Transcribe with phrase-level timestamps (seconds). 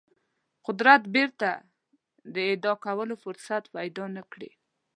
[0.65, 1.51] قدرت بیرته
[2.45, 4.51] اعاده کولو فرصت پیدا نه کړي.